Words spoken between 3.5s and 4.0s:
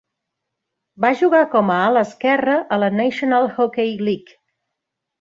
Hockey